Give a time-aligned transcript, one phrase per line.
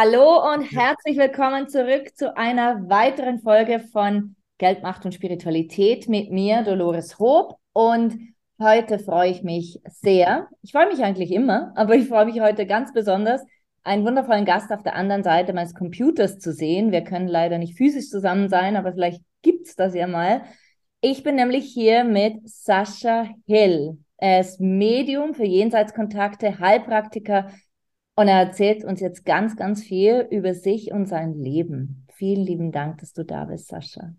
[0.00, 6.30] Hallo und herzlich willkommen zurück zu einer weiteren Folge von Geld, Macht und Spiritualität mit
[6.30, 7.56] mir, Dolores Hob.
[7.72, 8.16] Und
[8.62, 10.46] heute freue ich mich sehr.
[10.62, 13.42] Ich freue mich eigentlich immer, aber ich freue mich heute ganz besonders,
[13.82, 16.92] einen wundervollen Gast auf der anderen Seite meines Computers zu sehen.
[16.92, 20.42] Wir können leider nicht physisch zusammen sein, aber vielleicht gibt es das ja mal.
[21.00, 23.98] Ich bin nämlich hier mit Sascha Hill.
[24.16, 27.48] Er ist Medium für Jenseitskontakte, Heilpraktiker,
[28.18, 32.04] und er erzählt uns jetzt ganz, ganz viel über sich und sein Leben.
[32.14, 34.12] Vielen lieben Dank, dass du da bist, Sascha.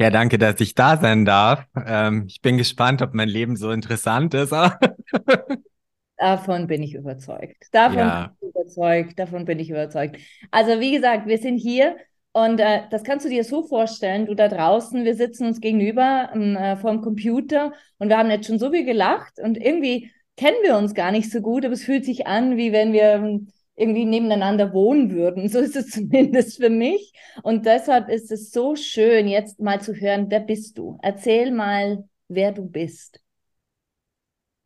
[0.00, 1.66] Ja, danke, dass ich da sein darf.
[1.84, 4.52] Ähm, ich bin gespannt, ob mein Leben so interessant ist.
[6.16, 7.56] davon bin ich überzeugt.
[7.72, 8.34] Davon ja.
[8.38, 9.18] bin ich überzeugt.
[9.18, 10.16] Davon bin ich überzeugt.
[10.52, 11.96] Also, wie gesagt, wir sind hier
[12.30, 16.30] und äh, das kannst du dir so vorstellen, du da draußen, wir sitzen uns gegenüber
[16.32, 20.12] ähm, äh, vor dem Computer und wir haben jetzt schon so viel gelacht und irgendwie
[20.36, 23.40] kennen wir uns gar nicht so gut, aber es fühlt sich an, wie wenn wir
[23.76, 25.48] irgendwie nebeneinander wohnen würden.
[25.48, 27.12] So ist es zumindest für mich.
[27.42, 30.98] Und deshalb ist es so schön, jetzt mal zu hören, wer bist du?
[31.02, 33.20] Erzähl mal, wer du bist.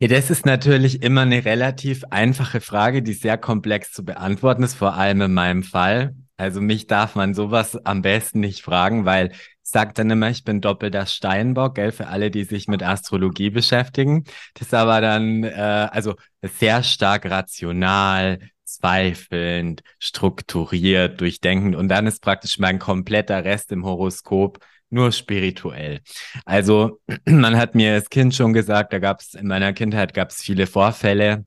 [0.01, 4.75] Ja, das ist natürlich immer eine relativ einfache Frage, die sehr komplex zu beantworten ist,
[4.75, 6.15] vor allem in meinem Fall.
[6.39, 10.61] Also mich darf man sowas am besten nicht fragen, weil sagt dann immer, ich bin
[10.61, 14.23] doppelter Steinbock, gell, für alle, die sich mit Astrologie beschäftigen.
[14.53, 22.21] Das ist aber dann, äh, also sehr stark rational, zweifelnd, strukturiert, durchdenkend und dann ist
[22.21, 25.99] praktisch mein kompletter Rest im Horoskop nur spirituell.
[26.45, 30.29] Also man hat mir als Kind schon gesagt, da gab es in meiner Kindheit gab
[30.29, 31.45] es viele Vorfälle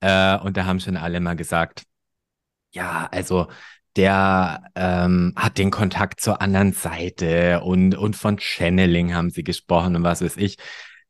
[0.00, 1.84] äh, und da haben schon alle mal gesagt,
[2.72, 3.48] ja, also
[3.96, 9.96] der ähm, hat den Kontakt zur anderen Seite und, und von Channeling haben sie gesprochen
[9.96, 10.56] und was weiß ich.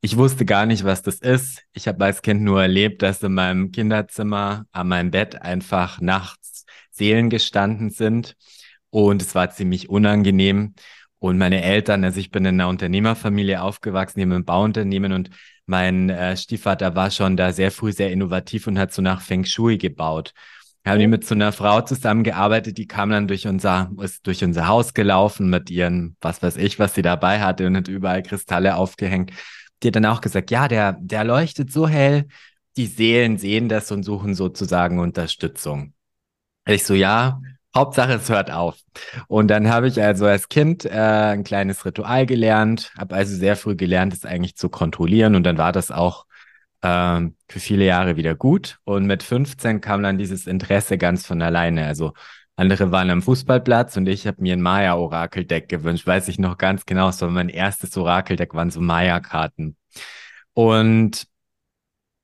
[0.01, 1.63] Ich wusste gar nicht, was das ist.
[1.73, 6.65] Ich habe als Kind nur erlebt, dass in meinem Kinderzimmer an meinem Bett einfach nachts
[6.89, 8.35] Seelen gestanden sind
[8.89, 10.75] und es war ziemlich unangenehm.
[11.19, 15.29] Und meine Eltern, also ich bin in einer Unternehmerfamilie aufgewachsen, mit einem Bauunternehmen und
[15.67, 19.45] mein äh, Stiefvater war schon da sehr früh sehr innovativ und hat so nach Feng
[19.45, 20.33] Shui gebaut
[20.85, 24.67] haben die mit so einer Frau zusammengearbeitet, die kam dann durch unser, ist durch unser
[24.67, 28.75] Haus gelaufen mit ihren, was weiß ich, was sie dabei hatte und hat überall Kristalle
[28.75, 29.31] aufgehängt.
[29.83, 32.27] Die hat dann auch gesagt, ja, der, der leuchtet so hell,
[32.77, 35.93] die Seelen sehen das und suchen sozusagen Unterstützung.
[36.65, 37.41] Ich so, ja,
[37.75, 38.77] Hauptsache es hört auf.
[39.27, 43.55] Und dann habe ich also als Kind äh, ein kleines Ritual gelernt, habe also sehr
[43.55, 46.25] früh gelernt, es eigentlich zu kontrollieren und dann war das auch
[46.83, 48.79] ähm, für viele Jahre wieder gut.
[48.83, 51.85] Und mit 15 kam dann dieses Interesse ganz von alleine.
[51.85, 52.13] Also
[52.55, 56.05] andere waren am Fußballplatz und ich habe mir ein Maya-Orakeldeck gewünscht.
[56.07, 57.09] Weiß ich noch ganz genau.
[57.09, 59.77] Es war mein erstes Orakeldeck, waren so Maya-Karten.
[60.53, 61.27] Und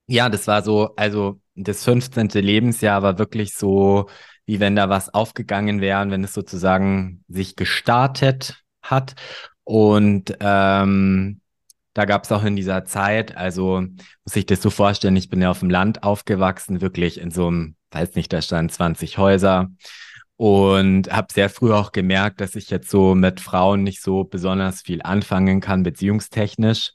[0.07, 2.29] ja, das war so, also das 15.
[2.29, 4.09] Lebensjahr war wirklich so,
[4.45, 9.15] wie wenn da was aufgegangen wäre und wenn es sozusagen sich gestartet hat.
[9.63, 11.41] Und ähm,
[11.97, 15.41] da gab es auch in dieser Zeit, also muss ich das so vorstellen, ich bin
[15.41, 19.71] ja auf dem Land aufgewachsen, wirklich in so einem, weiß nicht, da standen 20 Häuser
[20.35, 24.83] und habe sehr früh auch gemerkt, dass ich jetzt so mit Frauen nicht so besonders
[24.83, 26.91] viel anfangen kann, beziehungstechnisch.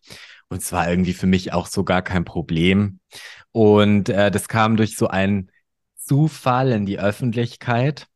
[0.48, 3.00] Und es war irgendwie für mich auch so gar kein Problem.
[3.50, 5.50] Und äh, das kam durch so einen
[5.96, 8.06] Zufall in die Öffentlichkeit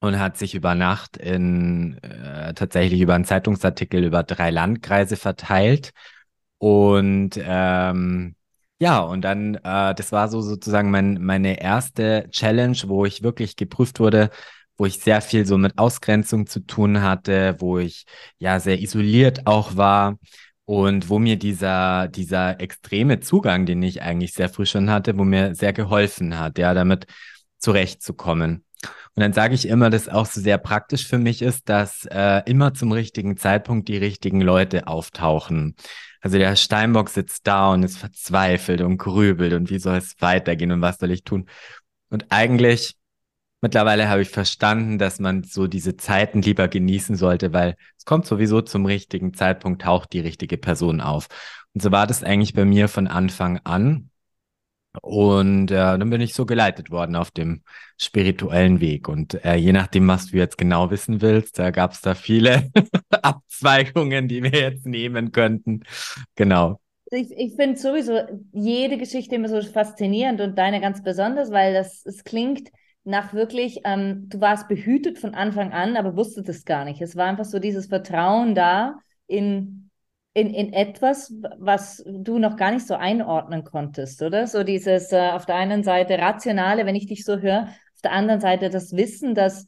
[0.00, 5.92] und hat sich über Nacht in äh, tatsächlich über einen Zeitungsartikel über drei Landkreise verteilt.
[6.58, 8.36] Und ähm,
[8.80, 13.56] ja, und dann, äh, das war so sozusagen mein, meine erste Challenge, wo ich wirklich
[13.56, 14.30] geprüft wurde,
[14.76, 18.06] wo ich sehr viel so mit Ausgrenzung zu tun hatte, wo ich
[18.38, 20.18] ja sehr isoliert auch war
[20.64, 25.24] und wo mir dieser, dieser extreme Zugang, den ich eigentlich sehr früh schon hatte, wo
[25.24, 27.06] mir sehr geholfen hat, ja, damit
[27.58, 28.64] zurechtzukommen.
[28.82, 32.42] Und dann sage ich immer, dass auch so sehr praktisch für mich ist, dass äh,
[32.46, 35.74] immer zum richtigen Zeitpunkt die richtigen Leute auftauchen.
[36.20, 40.72] Also der Steinbock sitzt da und ist verzweifelt und grübelt und wie soll es weitergehen
[40.72, 41.48] und was soll ich tun?
[42.10, 42.96] Und eigentlich
[43.60, 48.26] mittlerweile habe ich verstanden, dass man so diese Zeiten lieber genießen sollte, weil es kommt
[48.26, 51.28] sowieso zum richtigen Zeitpunkt, taucht die richtige Person auf.
[51.74, 54.10] Und so war das eigentlich bei mir von Anfang an.
[55.02, 57.62] Und äh, dann bin ich so geleitet worden auf dem
[57.98, 59.08] spirituellen Weg.
[59.08, 62.70] Und äh, je nachdem, was du jetzt genau wissen willst, da gab es da viele
[63.22, 65.82] Abzweigungen, die wir jetzt nehmen könnten.
[66.36, 66.80] Genau.
[67.10, 68.20] Ich, ich finde sowieso
[68.52, 72.68] jede Geschichte immer so faszinierend und deine ganz besonders, weil das es klingt
[73.04, 77.00] nach wirklich, ähm, du warst behütet von Anfang an, aber wusstest es gar nicht.
[77.00, 79.87] Es war einfach so dieses Vertrauen da in
[80.34, 84.46] in, in etwas, was du noch gar nicht so einordnen konntest, oder?
[84.46, 88.12] So dieses äh, auf der einen Seite rationale, wenn ich dich so höre, auf der
[88.12, 89.66] anderen Seite das Wissen, dass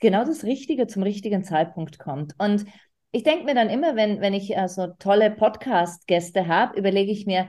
[0.00, 2.34] genau das Richtige zum richtigen Zeitpunkt kommt.
[2.38, 2.64] Und
[3.12, 7.26] ich denke mir dann immer, wenn, wenn ich äh, so tolle Podcast-Gäste habe, überlege ich
[7.26, 7.48] mir,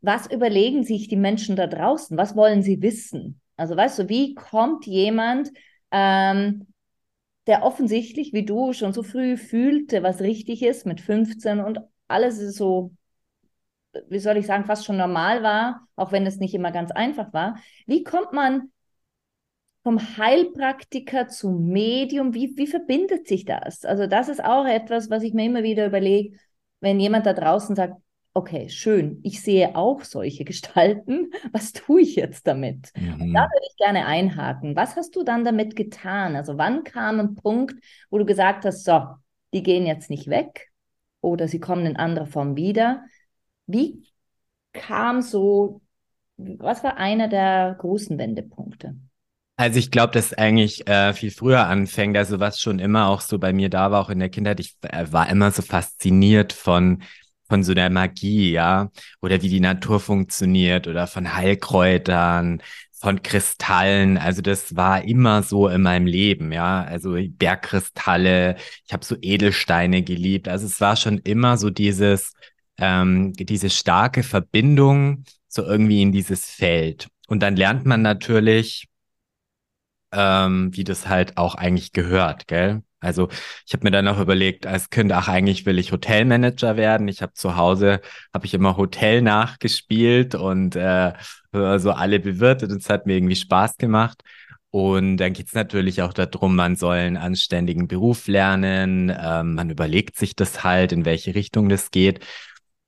[0.00, 2.16] was überlegen sich die Menschen da draußen?
[2.16, 3.40] Was wollen sie wissen?
[3.56, 5.50] Also weißt du, wie kommt jemand
[5.90, 6.66] ähm,
[7.46, 12.38] der offensichtlich, wie du, schon so früh fühlte, was richtig ist mit 15 und alles
[12.38, 12.92] ist so,
[14.08, 17.32] wie soll ich sagen, fast schon normal war, auch wenn es nicht immer ganz einfach
[17.32, 17.56] war.
[17.86, 18.70] Wie kommt man
[19.82, 22.34] vom Heilpraktiker zum Medium?
[22.34, 23.84] Wie, wie verbindet sich das?
[23.84, 26.38] Also das ist auch etwas, was ich mir immer wieder überlege,
[26.80, 28.01] wenn jemand da draußen sagt,
[28.34, 32.92] okay, schön, ich sehe auch solche Gestalten, was tue ich jetzt damit?
[32.96, 33.32] Mhm.
[33.34, 34.76] Da würde ich gerne einhaken.
[34.76, 36.36] Was hast du dann damit getan?
[36.36, 37.74] Also wann kam ein Punkt,
[38.10, 39.06] wo du gesagt hast, so,
[39.52, 40.70] die gehen jetzt nicht weg
[41.20, 43.04] oder sie kommen in anderer Form wieder?
[43.66, 44.08] Wie
[44.72, 45.82] kam so,
[46.36, 48.96] was war einer der großen Wendepunkte?
[49.56, 53.38] Also ich glaube, dass eigentlich äh, viel früher anfängt, also was schon immer auch so
[53.38, 57.02] bei mir da war, auch in der Kindheit, ich äh, war immer so fasziniert von
[57.52, 58.90] von so der Magie, ja,
[59.20, 62.62] oder wie die Natur funktioniert oder von Heilkräutern,
[62.92, 64.16] von Kristallen.
[64.16, 66.82] Also das war immer so in meinem Leben, ja.
[66.84, 68.56] Also Bergkristalle,
[68.86, 70.48] ich habe so Edelsteine geliebt.
[70.48, 72.32] Also es war schon immer so dieses,
[72.78, 77.08] ähm, diese starke Verbindung so irgendwie in dieses Feld.
[77.28, 78.88] Und dann lernt man natürlich,
[80.12, 82.82] ähm, wie das halt auch eigentlich gehört, gell?
[83.02, 83.28] Also
[83.66, 87.08] ich habe mir dann auch überlegt, als Kind, ach eigentlich will ich Hotelmanager werden.
[87.08, 88.00] Ich habe zu Hause,
[88.32, 91.12] habe ich immer Hotel nachgespielt und äh,
[91.52, 92.70] so alle bewirtet.
[92.70, 94.22] Und es hat mir irgendwie Spaß gemacht.
[94.70, 99.14] Und dann geht's natürlich auch darum, man soll einen anständigen Beruf lernen.
[99.14, 102.20] Ähm, man überlegt sich das halt, in welche Richtung das geht.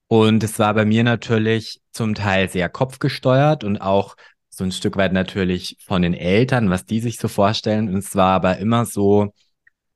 [0.08, 4.16] Und es war bei mir natürlich zum Teil sehr kopfgesteuert und auch
[4.48, 7.88] so ein Stück weit natürlich von den Eltern, was die sich so vorstellen.
[7.88, 9.32] Und es war aber immer so,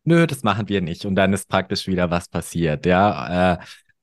[0.04, 1.04] nö, das machen wir nicht.
[1.04, 3.54] Und dann ist praktisch wieder was passiert, ja.
[3.54, 3.58] Äh,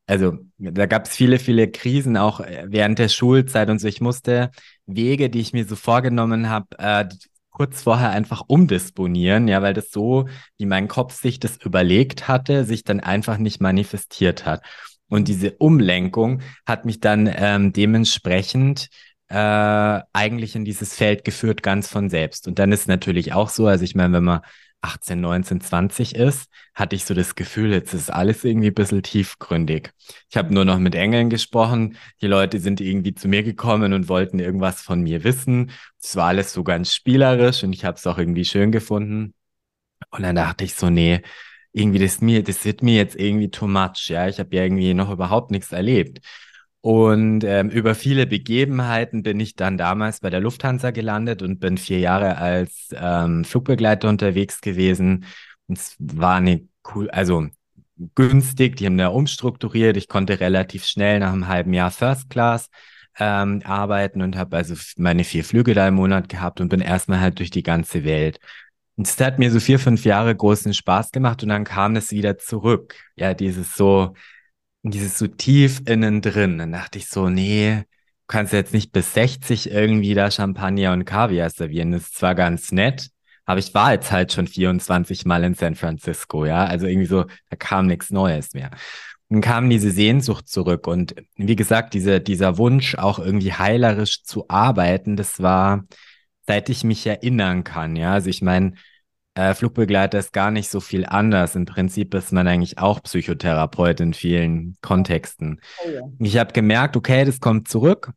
[0.08, 3.88] also da gab es viele, viele Krisen auch äh, während der Schulzeit und so.
[3.88, 4.52] Ich musste
[4.86, 7.06] Wege, die ich mir so vorgenommen habe, äh,
[7.50, 10.28] kurz vorher einfach umdisponieren, ja, weil das so,
[10.58, 14.62] wie mein Kopf sich das überlegt hatte, sich dann einfach nicht manifestiert hat.
[15.08, 18.90] Und diese Umlenkung hat mich dann ähm, dementsprechend
[19.30, 19.36] äh,
[20.14, 22.48] eigentlich in dieses Feld geführt, ganz von selbst.
[22.48, 24.42] Und dann ist natürlich auch so, also ich meine, wenn man
[24.82, 29.02] 18, 19, 20 ist, hatte ich so das Gefühl, jetzt ist alles irgendwie ein bisschen
[29.02, 29.92] tiefgründig.
[30.30, 31.98] Ich habe nur noch mit Engeln gesprochen.
[32.22, 35.72] Die Leute sind irgendwie zu mir gekommen und wollten irgendwas von mir wissen.
[36.02, 39.34] Es war alles so ganz spielerisch und ich habe es auch irgendwie schön gefunden.
[40.12, 41.22] Und dann dachte ich so, nee,
[41.74, 44.08] irgendwie das mir, das wird mir jetzt irgendwie too much.
[44.10, 46.20] Ja, ich habe ja irgendwie noch überhaupt nichts erlebt.
[46.86, 51.80] Und ähm, über viele Begebenheiten bin ich dann damals bei der Lufthansa gelandet und bin
[51.80, 55.26] vier Jahre als ähm, Flugbegleiter unterwegs gewesen.
[55.66, 57.48] Und es war eine cool, also
[58.14, 59.98] günstig, die haben da umstrukturiert.
[59.98, 62.70] Ich konnte relativ schnell nach einem halben Jahr First Class
[63.18, 67.20] ähm, arbeiten und habe also meine vier Flüge da im Monat gehabt und bin erstmal
[67.20, 68.40] halt durch die ganze Welt.
[68.96, 72.12] Und es hat mir so vier, fünf Jahre großen Spaß gemacht und dann kam es
[72.12, 72.94] wieder zurück.
[73.16, 74.14] Ja, dieses so,
[74.92, 76.58] dieses so tief innen drin.
[76.58, 77.86] Dann dachte ich so, nee, du
[78.28, 81.92] kannst jetzt nicht bis 60 irgendwie da Champagner und Kaviar servieren.
[81.92, 83.10] Das ist zwar ganz nett,
[83.46, 86.66] aber ich war jetzt halt schon 24 Mal in San Francisco, ja.
[86.66, 88.72] Also irgendwie so, da kam nichts Neues mehr.
[89.28, 90.88] Und kam diese Sehnsucht zurück.
[90.88, 95.86] Und wie gesagt, diese, dieser Wunsch, auch irgendwie heilerisch zu arbeiten, das war,
[96.48, 98.14] seit ich mich erinnern kann, ja.
[98.14, 98.74] Also ich meine,
[99.36, 101.56] äh, Flugbegleiter ist gar nicht so viel anders.
[101.56, 105.62] Im Prinzip ist man eigentlich auch Psychotherapeut in vielen Kontexten.
[105.78, 106.02] Oh ja.
[106.20, 108.12] Ich habe gemerkt, okay, das kommt zurück.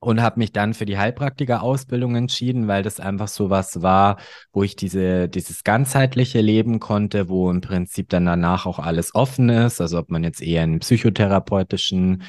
[0.00, 4.18] und habe mich dann für die Heilpraktiker-Ausbildung entschieden, weil das einfach so was war,
[4.52, 9.48] wo ich diese, dieses ganzheitliche Leben konnte, wo im Prinzip dann danach auch alles offen
[9.48, 9.80] ist.
[9.80, 12.24] Also ob man jetzt eher in psychotherapeutischen,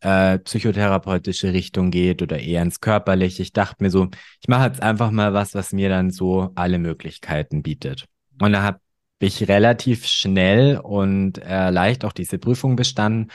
[0.00, 3.42] äh, psychotherapeutische Richtung geht oder eher ins Körperliche.
[3.42, 4.08] Ich dachte mir so,
[4.40, 8.06] ich mache jetzt einfach mal was, was mir dann so alle Möglichkeiten bietet.
[8.40, 8.80] Und da habe
[9.20, 13.30] ich relativ schnell und äh, leicht auch diese Prüfung bestanden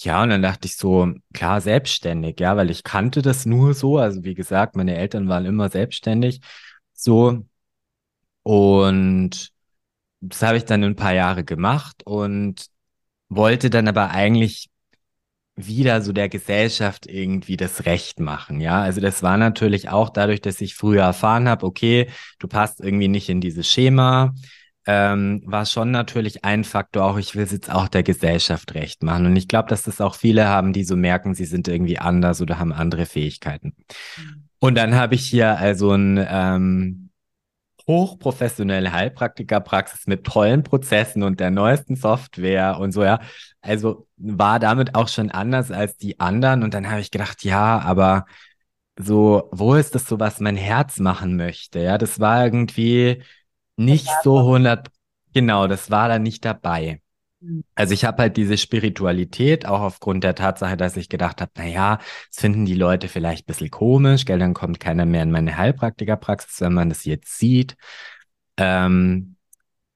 [0.00, 3.98] ja, und dann dachte ich so, klar, selbstständig, ja, weil ich kannte das nur so.
[3.98, 6.40] Also wie gesagt, meine Eltern waren immer selbstständig.
[6.92, 7.44] So.
[8.42, 9.52] Und
[10.20, 12.66] das habe ich dann ein paar Jahre gemacht und
[13.28, 14.70] wollte dann aber eigentlich
[15.66, 18.80] wieder so der Gesellschaft irgendwie das Recht machen, ja.
[18.80, 23.08] Also das war natürlich auch dadurch, dass ich früher erfahren habe, okay, du passt irgendwie
[23.08, 24.34] nicht in dieses Schema,
[24.86, 29.02] ähm, war schon natürlich ein Faktor auch, ich will es jetzt auch der Gesellschaft recht
[29.02, 29.26] machen.
[29.26, 32.40] Und ich glaube, dass das auch viele haben, die so merken, sie sind irgendwie anders
[32.40, 33.74] oder haben andere Fähigkeiten.
[34.16, 34.48] Mhm.
[34.60, 37.10] Und dann habe ich hier also ein ähm,
[37.86, 43.20] hochprofessionelle Heilpraktikerpraxis mit tollen Prozessen und der neuesten Software und so, ja.
[43.60, 46.62] Also war damit auch schon anders als die anderen.
[46.62, 48.26] Und dann habe ich gedacht, ja, aber
[48.96, 51.80] so, wo ist das so, was mein Herz machen möchte?
[51.80, 53.22] Ja, das war irgendwie,
[53.78, 54.88] nicht so 100,
[55.32, 57.00] genau, das war da nicht dabei.
[57.40, 57.64] Hm.
[57.76, 61.66] Also ich habe halt diese Spiritualität, auch aufgrund der Tatsache, dass ich gedacht habe, na
[61.66, 61.98] ja,
[62.30, 65.56] das finden die Leute vielleicht ein bisschen komisch, gell, dann kommt keiner mehr in meine
[65.56, 67.76] Heilpraktikerpraxis, wenn man das jetzt sieht,
[68.56, 69.36] ähm,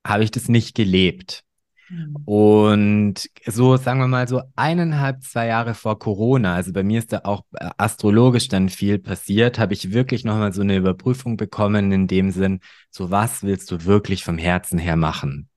[0.07, 1.45] habe ich das nicht gelebt.
[1.93, 2.17] Mhm.
[2.25, 7.13] Und so, sagen wir mal, so eineinhalb, zwei Jahre vor Corona, also bei mir ist
[7.13, 11.93] da auch äh, astrologisch dann viel passiert, habe ich wirklich nochmal so eine Überprüfung bekommen
[11.93, 15.49] in dem Sinn, so was willst du wirklich vom Herzen her machen?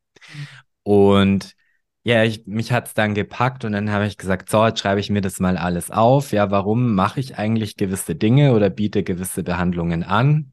[0.83, 1.55] Und
[2.03, 5.09] ja, ich, mich hat's dann gepackt und dann habe ich gesagt, so, jetzt schreibe ich
[5.09, 6.33] mir das mal alles auf.
[6.33, 10.51] Ja, warum mache ich eigentlich gewisse Dinge oder biete gewisse Behandlungen an?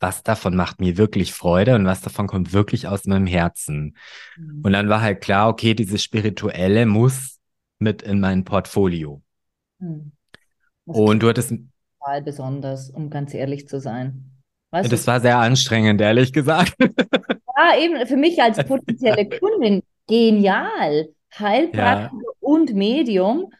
[0.00, 3.96] Was davon macht mir wirklich Freude und was davon kommt wirklich aus meinem Herzen.
[4.36, 4.62] Mhm.
[4.64, 7.38] Und dann war halt klar, okay, dieses Spirituelle muss
[7.78, 9.22] mit in mein Portfolio.
[9.78, 10.12] Mhm.
[10.86, 11.50] Und du hattest
[12.00, 14.32] total besonders, um ganz ehrlich zu sein.
[14.70, 15.06] Weißt das du?
[15.08, 16.74] war sehr anstrengend, ehrlich gesagt.
[17.56, 21.10] Ja, eben für mich als potenzielle Kundin genial.
[21.38, 22.10] Heilpraktiker ja.
[22.40, 23.52] und Medium.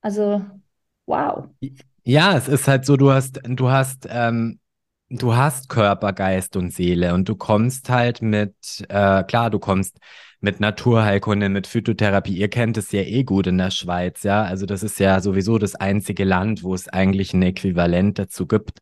[0.00, 0.44] Also,
[1.06, 1.46] wow.
[2.02, 4.58] Ja, es ist halt so, du hast, du hast ähm,
[5.08, 8.54] du hast Körper, Geist und Seele und du kommst halt mit,
[8.88, 9.98] äh, klar, du kommst
[10.40, 12.36] mit Naturheilkunde, mit Phytotherapie.
[12.36, 14.42] Ihr kennt es ja eh gut in der Schweiz, ja.
[14.42, 18.80] Also das ist ja sowieso das einzige Land, wo es eigentlich ein Äquivalent dazu gibt.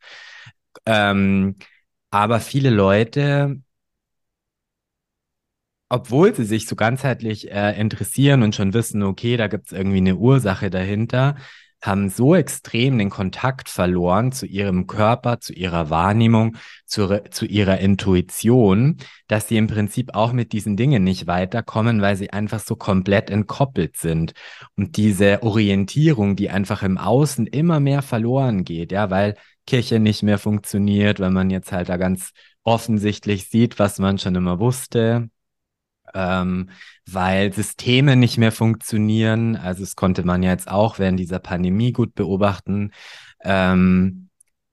[0.87, 1.57] Ähm,
[2.11, 3.61] aber viele Leute,
[5.89, 9.99] obwohl sie sich so ganzheitlich äh, interessieren und schon wissen, okay, da gibt es irgendwie
[9.99, 11.37] eine Ursache dahinter,
[11.83, 17.79] haben so extrem den Kontakt verloren zu ihrem Körper, zu ihrer Wahrnehmung, zu, zu ihrer
[17.79, 22.77] Intuition, dass sie im Prinzip auch mit diesen Dingen nicht weiterkommen, weil sie einfach so
[22.77, 24.33] komplett entkoppelt sind.
[24.77, 29.35] Und diese Orientierung, die einfach im Außen immer mehr verloren geht, ja, weil
[29.67, 32.31] Kirche nicht mehr funktioniert, wenn man jetzt halt da ganz
[32.65, 35.31] offensichtlich sieht, was man schon immer wusste,
[36.15, 36.71] ähm,
[37.11, 39.57] weil Systeme nicht mehr funktionieren.
[39.57, 42.93] Also das konnte man ja jetzt auch während dieser Pandemie gut beobachten.
[43.43, 44.29] Ähm,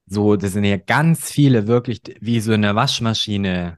[0.05, 3.77] so, das sind ja ganz viele wirklich wie so in der Waschmaschine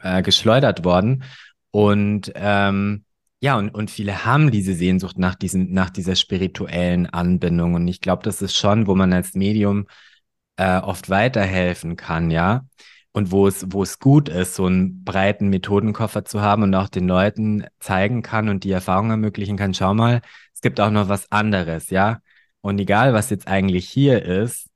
[0.00, 1.24] äh, geschleudert worden.
[1.70, 3.04] Und ähm,
[3.40, 7.74] ja, und, und viele haben diese Sehnsucht nach diesem, nach dieser spirituellen Anbindung.
[7.74, 9.86] Und ich glaube, das ist schon, wo man als Medium
[10.56, 12.64] äh, oft weiterhelfen kann, ja
[13.16, 16.90] und wo es, wo es gut ist, so einen breiten Methodenkoffer zu haben und auch
[16.90, 20.20] den Leuten zeigen kann und die Erfahrung ermöglichen kann, schau mal,
[20.52, 22.20] es gibt auch noch was anderes, ja.
[22.60, 24.68] Und egal, was jetzt eigentlich hier ist,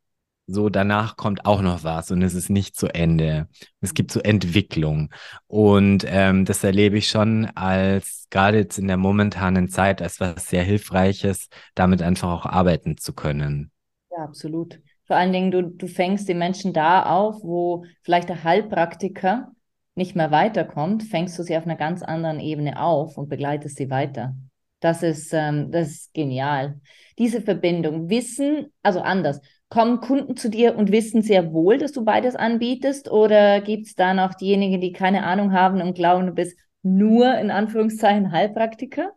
[0.47, 3.47] so danach kommt auch noch was und es ist nicht zu Ende.
[3.83, 5.11] Es gibt so Entwicklung.
[5.47, 10.49] Und ähm, das erlebe ich schon als gerade jetzt in der momentanen Zeit als was
[10.49, 13.71] sehr Hilfreiches, damit einfach auch arbeiten zu können.
[14.11, 14.81] Ja, absolut.
[15.11, 19.51] Vor allen Dingen, du, du fängst die Menschen da auf, wo vielleicht der Heilpraktiker
[19.97, 23.91] nicht mehr weiterkommt, fängst du sie auf einer ganz anderen Ebene auf und begleitest sie
[23.91, 24.37] weiter.
[24.79, 26.81] Das ist, ähm, das ist genial.
[27.19, 32.05] Diese Verbindung, Wissen, also anders, kommen Kunden zu dir und wissen sehr wohl, dass du
[32.05, 36.33] beides anbietest oder gibt es da noch diejenigen, die keine Ahnung haben und glauben, du
[36.35, 39.11] bist nur in Anführungszeichen Heilpraktiker?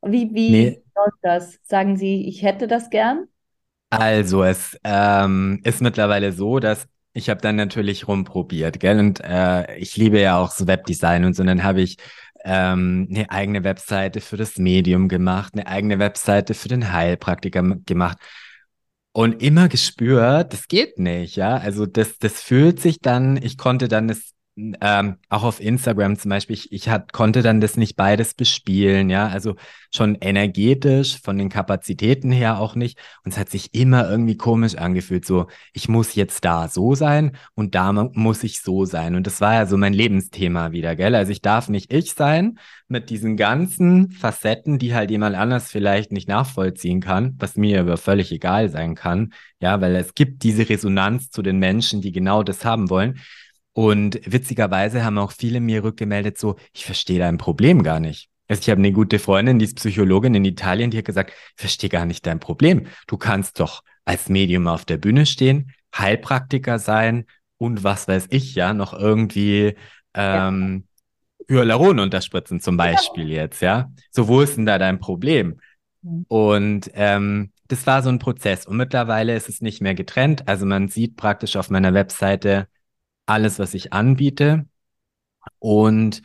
[0.00, 0.82] Wie, wie nee.
[0.94, 1.58] läuft das?
[1.62, 3.28] Sagen sie, ich hätte das gern?
[3.90, 8.98] Also, es ähm, ist mittlerweile so, dass ich habe dann natürlich rumprobiert, gell?
[8.98, 11.42] Und äh, ich liebe ja auch so Webdesign und so.
[11.42, 11.96] Und dann habe ich
[12.44, 18.18] ähm, eine eigene Webseite für das Medium gemacht, eine eigene Webseite für den Heilpraktiker gemacht.
[19.12, 21.56] Und immer gespürt, das geht nicht, ja.
[21.56, 26.30] Also das, das fühlt sich dann, ich konnte dann das ähm, auch auf Instagram zum
[26.30, 29.54] Beispiel, ich, ich hat, konnte dann das nicht beides bespielen, ja, also
[29.94, 32.98] schon energetisch, von den Kapazitäten her auch nicht.
[33.22, 37.36] Und es hat sich immer irgendwie komisch angefühlt, so, ich muss jetzt da so sein
[37.54, 39.14] und da muss ich so sein.
[39.14, 41.14] Und das war ja so mein Lebensthema wieder, gell?
[41.14, 42.58] Also ich darf nicht ich sein
[42.88, 47.98] mit diesen ganzen Facetten, die halt jemand anders vielleicht nicht nachvollziehen kann, was mir aber
[47.98, 52.42] völlig egal sein kann, ja, weil es gibt diese Resonanz zu den Menschen, die genau
[52.42, 53.20] das haben wollen.
[53.76, 58.30] Und witzigerweise haben auch viele mir rückgemeldet, so, ich verstehe dein Problem gar nicht.
[58.48, 61.60] Also ich habe eine gute Freundin, die ist Psychologin in Italien, die hat gesagt, ich
[61.60, 62.86] verstehe gar nicht dein Problem.
[63.06, 67.26] Du kannst doch als Medium auf der Bühne stehen, Heilpraktiker sein
[67.58, 69.74] und was weiß ich ja, noch irgendwie
[70.14, 70.84] ähm,
[71.46, 73.42] Hyaluron unterspritzen zum Beispiel ja.
[73.42, 73.92] jetzt, ja.
[74.10, 75.60] So, wo ist denn da dein Problem?
[76.00, 76.24] Mhm.
[76.28, 78.64] Und ähm, das war so ein Prozess.
[78.64, 80.48] Und mittlerweile ist es nicht mehr getrennt.
[80.48, 82.68] Also man sieht praktisch auf meiner Webseite,
[83.26, 84.66] alles, was ich anbiete.
[85.58, 86.22] Und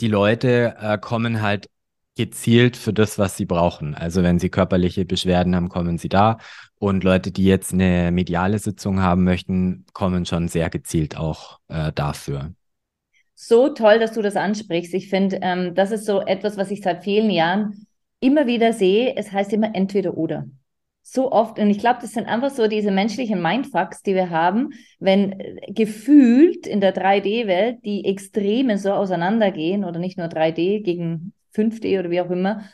[0.00, 1.68] die Leute äh, kommen halt
[2.16, 3.94] gezielt für das, was sie brauchen.
[3.94, 6.38] Also wenn sie körperliche Beschwerden haben, kommen sie da.
[6.78, 11.92] Und Leute, die jetzt eine mediale Sitzung haben möchten, kommen schon sehr gezielt auch äh,
[11.92, 12.52] dafür.
[13.34, 14.94] So toll, dass du das ansprichst.
[14.94, 17.86] Ich finde, ähm, das ist so etwas, was ich seit vielen Jahren
[18.20, 19.16] immer wieder sehe.
[19.16, 20.46] Es heißt immer entweder oder
[21.06, 24.70] so oft, und ich glaube, das sind einfach so diese menschlichen Mindfucks, die wir haben,
[24.98, 31.34] wenn äh, gefühlt in der 3D-Welt die Extreme so auseinandergehen oder nicht nur 3D gegen
[31.54, 32.64] 5D oder wie auch immer,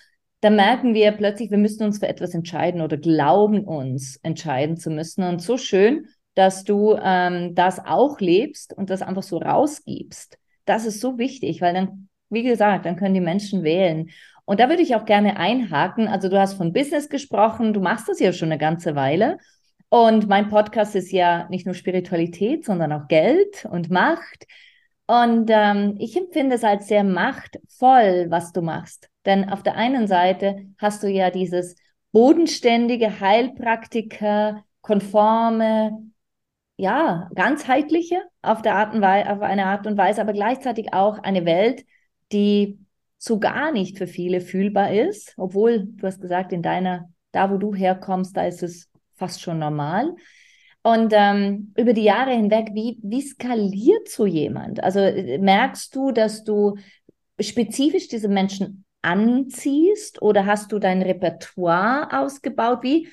[0.41, 4.91] dann merken wir plötzlich, wir müssen uns für etwas entscheiden oder glauben uns entscheiden zu
[4.91, 5.25] müssen.
[5.25, 10.39] Und so schön, dass du ähm, das auch lebst und das einfach so rausgibst.
[10.67, 14.09] Das ist so wichtig, weil dann, wie gesagt, dann können die Menschen wählen.
[14.51, 16.09] Und da würde ich auch gerne einhaken.
[16.09, 19.39] Also du hast von Business gesprochen, du machst das ja schon eine ganze Weile.
[19.91, 24.49] Und mein Podcast ist ja nicht nur Spiritualität, sondern auch Geld und Macht.
[25.07, 29.09] Und ähm, ich empfinde es als sehr machtvoll, was du machst.
[29.25, 31.77] Denn auf der einen Seite hast du ja dieses
[32.11, 36.11] bodenständige Heilpraktiker, konforme,
[36.77, 41.21] ja, ganzheitliche auf der Art und Weise, auf eine Art und Weise, aber gleichzeitig auch
[41.21, 41.85] eine Welt,
[42.33, 42.81] die
[43.23, 47.59] so gar nicht für viele fühlbar ist, obwohl du hast gesagt, in deiner, da wo
[47.59, 50.15] du herkommst, da ist es fast schon normal.
[50.83, 54.83] Und ähm, über die Jahre hinweg, wie, wie skaliert so jemand?
[54.83, 56.79] Also äh, merkst du, dass du
[57.39, 62.83] spezifisch diese Menschen anziehst oder hast du dein Repertoire ausgebaut?
[62.83, 63.09] Wie,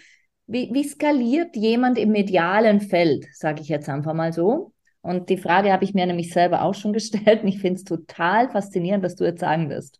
[0.45, 4.71] wie, wie skaliert jemand im medialen Feld, sage ich jetzt einfach mal so?
[5.01, 7.83] Und die Frage habe ich mir nämlich selber auch schon gestellt und ich finde es
[7.83, 9.99] total faszinierend, was du jetzt sagen wirst.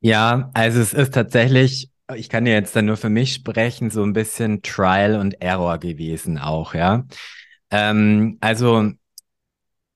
[0.00, 4.02] Ja, also es ist tatsächlich, ich kann dir jetzt dann nur für mich sprechen, so
[4.02, 7.04] ein bisschen Trial und Error gewesen auch, ja.
[7.70, 8.92] Ähm, also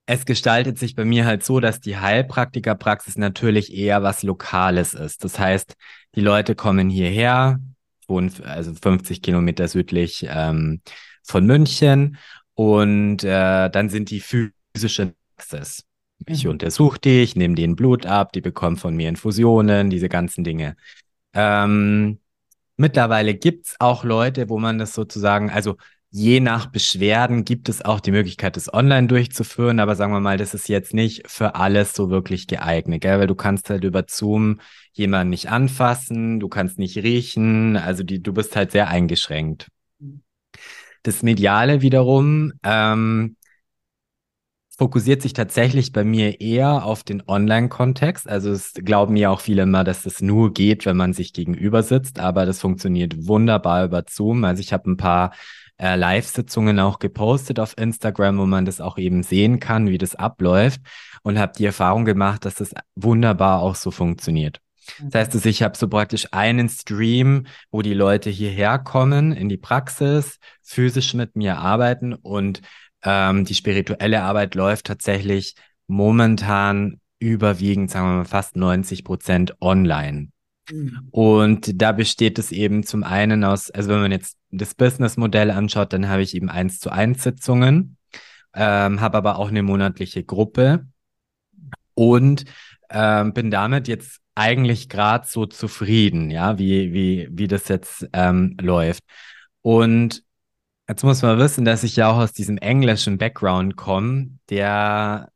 [0.06, 5.24] es gestaltet sich bei mir halt so, dass die Heilpraktikerpraxis natürlich eher was Lokales ist.
[5.24, 5.76] Das heißt,
[6.14, 7.58] die Leute kommen hierher,
[8.06, 10.82] wohnen also 50 Kilometer südlich ähm,
[11.22, 12.18] von München
[12.54, 15.84] und äh, dann sind die physische Praxis.
[16.26, 16.52] Ich mhm.
[16.52, 20.76] untersuche die, ich nehme denen Blut ab, die bekommen von mir Infusionen, diese ganzen Dinge.
[21.32, 22.20] Ähm,
[22.76, 25.76] mittlerweile gibt's auch Leute, wo man das sozusagen, also
[26.10, 30.38] je nach Beschwerden gibt es auch die Möglichkeit, das online durchzuführen, aber sagen wir mal,
[30.38, 33.18] das ist jetzt nicht für alles so wirklich geeignet, gell?
[33.18, 34.60] weil du kannst halt über Zoom
[34.92, 39.68] jemanden nicht anfassen, du kannst nicht riechen, also die, du bist halt sehr eingeschränkt.
[41.04, 43.36] Das Mediale wiederum ähm,
[44.76, 48.26] fokussiert sich tatsächlich bei mir eher auf den Online-Kontext.
[48.26, 51.82] Also es glauben ja auch viele immer, dass das nur geht, wenn man sich gegenüber
[51.82, 54.44] sitzt, aber das funktioniert wunderbar über Zoom.
[54.44, 55.32] Also ich habe ein paar
[55.78, 60.14] äh, Live-Sitzungen auch gepostet auf Instagram, wo man das auch eben sehen kann, wie das
[60.14, 60.80] abläuft
[61.22, 64.63] und habe die Erfahrung gemacht, dass das wunderbar auch so funktioniert.
[65.02, 69.48] Das heißt, dass ich habe so praktisch einen Stream, wo die Leute hierher kommen in
[69.48, 72.60] die Praxis, physisch mit mir arbeiten und
[73.02, 75.54] ähm, die spirituelle Arbeit läuft tatsächlich
[75.86, 80.28] momentan überwiegend, sagen wir mal, fast 90 Prozent online.
[80.70, 81.08] Mhm.
[81.10, 85.92] Und da besteht es eben zum einen aus, also wenn man jetzt das Business-Modell anschaut,
[85.92, 87.96] dann habe ich eben eins zu eins Sitzungen,
[88.54, 90.86] ähm, habe aber auch eine monatliche Gruppe
[91.94, 92.44] und
[92.90, 98.56] ähm, bin damit jetzt eigentlich gerade so zufrieden, ja, wie, wie, wie das jetzt ähm,
[98.60, 99.02] läuft.
[99.62, 100.24] Und
[100.88, 105.30] Jetzt muss man wissen, dass ich ja auch aus diesem englischen Background komme, der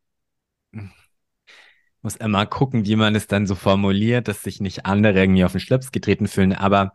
[2.03, 5.53] muss immer gucken, wie man es dann so formuliert, dass sich nicht andere irgendwie auf
[5.53, 6.53] den Schlips getreten fühlen.
[6.53, 6.93] Aber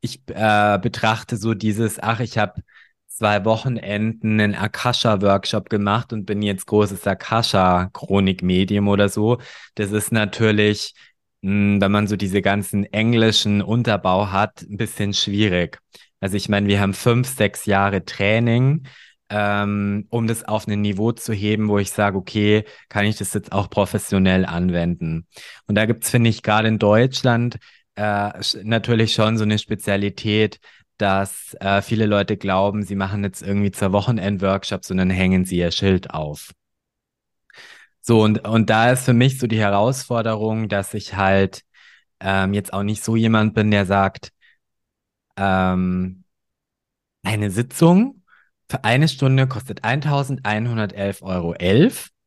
[0.00, 2.62] ich äh, betrachte so dieses, ach, ich habe
[3.06, 9.38] zwei Wochenenden einen Akasha-Workshop gemacht und bin jetzt großes Akasha-Chronik-Medium oder so.
[9.76, 10.94] Das ist natürlich,
[11.44, 15.78] wenn man so diese ganzen englischen Unterbau hat, ein bisschen schwierig.
[16.20, 18.84] Also ich meine, wir haben fünf, sechs Jahre Training,
[19.28, 23.34] ähm, um das auf ein Niveau zu heben, wo ich sage, okay, kann ich das
[23.34, 25.26] jetzt auch professionell anwenden?
[25.66, 27.58] Und da gibt's finde ich, gerade in Deutschland
[27.96, 28.30] äh,
[28.62, 30.60] natürlich schon so eine Spezialität,
[30.96, 35.58] dass äh, viele Leute glauben, sie machen jetzt irgendwie zur Wochenend-Workshops und dann hängen sie
[35.58, 36.52] ihr Schild auf.
[38.06, 41.62] So, und, und da ist für mich so die Herausforderung, dass ich halt
[42.20, 44.30] ähm, jetzt auch nicht so jemand bin, der sagt,
[45.36, 46.24] ähm,
[47.22, 48.22] eine Sitzung
[48.70, 51.54] für eine Stunde kostet 1111,11 Euro,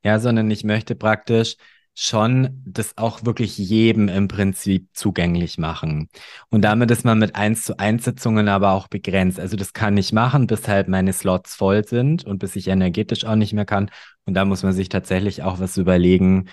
[0.03, 1.57] ja, sondern ich möchte praktisch
[1.93, 6.09] schon das auch wirklich jedem im Prinzip zugänglich machen.
[6.49, 9.39] Und damit ist man mit eins zu eins Sitzungen aber auch begrenzt.
[9.39, 13.25] Also das kann ich machen, bis halt meine Slots voll sind und bis ich energetisch
[13.25, 13.89] auch nicht mehr kann.
[14.27, 16.49] Und da muss man sich tatsächlich auch was überlegen,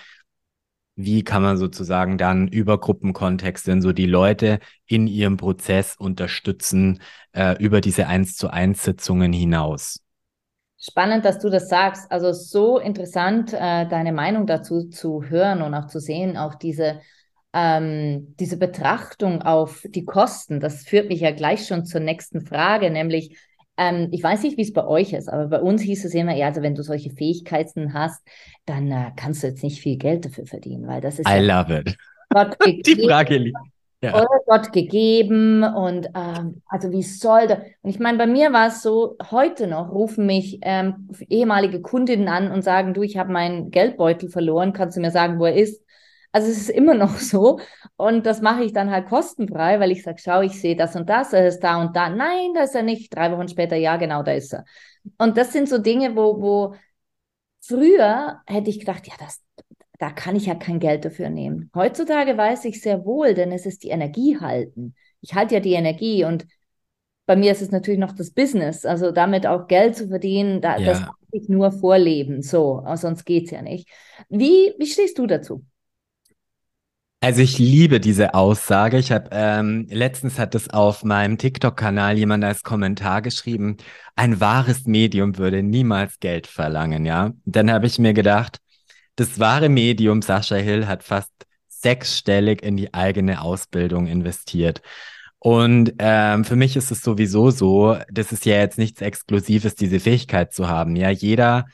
[0.95, 7.01] wie kann man sozusagen dann über Gruppenkontexte so die Leute in ihrem Prozess unterstützen
[7.33, 9.99] äh, über diese eins zu eins Sitzungen hinaus.
[10.79, 12.09] Spannend, dass du das sagst.
[12.09, 17.01] Also so interessant, äh, deine Meinung dazu zu hören und auch zu sehen, auch diese,
[17.51, 20.61] ähm, diese Betrachtung auf die Kosten.
[20.61, 23.37] Das führt mich ja gleich schon zur nächsten Frage, nämlich,
[23.77, 26.35] ähm, ich weiß nicht, wie es bei euch ist, aber bei uns hieß es immer,
[26.35, 28.25] ja, also wenn du solche Fähigkeiten hast,
[28.65, 31.27] dann äh, kannst du jetzt nicht viel Geld dafür verdienen, weil das ist.
[31.27, 31.97] I ja love it.
[32.85, 33.57] die Frage liegt
[34.05, 34.15] ja.
[34.15, 37.59] oder Gott gegeben und ähm, also wie soll das?
[37.81, 42.27] Und ich meine, bei mir war es so, heute noch rufen mich ähm, ehemalige Kundinnen
[42.27, 45.55] an und sagen, du, ich habe meinen Geldbeutel verloren, kannst du mir sagen, wo er
[45.55, 45.83] ist?
[46.35, 47.61] Also es ist immer noch so
[47.95, 51.09] und das mache ich dann halt kostenfrei, weil ich sage, schau, ich sehe das und
[51.09, 52.09] das, er ist da und da.
[52.09, 53.15] Nein, da ist er nicht.
[53.15, 54.65] Drei Wochen später, ja, genau, da ist er.
[55.17, 56.75] Und das sind so Dinge, wo, wo
[57.61, 59.41] früher hätte ich gedacht, ja, das,
[59.97, 61.71] da kann ich ja kein Geld dafür nehmen.
[61.73, 64.93] Heutzutage weiß ich sehr wohl, denn es ist die Energie halten.
[65.21, 66.45] Ich halte ja die Energie und
[67.27, 70.79] bei mir ist es natürlich noch das Business, also damit auch Geld zu verdienen, da,
[70.79, 70.85] ja.
[70.85, 73.87] das kann ich nur vorleben, so, sonst geht es ja nicht.
[74.27, 75.63] Wie, wie stehst du dazu?
[77.25, 78.99] Also ich liebe diese Aussage.
[78.99, 83.77] Ich habe ähm, letztens hat es auf meinem TikTok-Kanal jemand als Kommentar geschrieben:
[84.15, 87.03] Ein wahres Medium würde niemals Geld verlangen.
[87.03, 88.59] Ja, dann habe ich mir gedacht,
[89.15, 91.31] das wahre Medium Sascha Hill hat fast
[91.67, 94.83] sechsstellig in die eigene Ausbildung investiert.
[95.39, 99.99] Und ähm, für mich ist es sowieso so, das ist ja jetzt nichts Exklusives, diese
[99.99, 100.95] Fähigkeit zu haben.
[100.95, 101.65] Ja, jeder